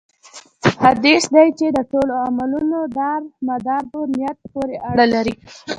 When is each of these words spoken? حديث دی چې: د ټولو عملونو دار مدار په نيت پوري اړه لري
حديث 0.83 1.23
دی 1.33 1.45
چې: 1.57 1.67
د 1.77 1.79
ټولو 1.91 2.13
عملونو 2.25 2.79
دار 2.99 3.21
مدار 3.47 3.81
په 3.91 3.99
نيت 4.17 4.37
پوري 4.51 4.77
اړه 4.89 5.05
لري 5.13 5.33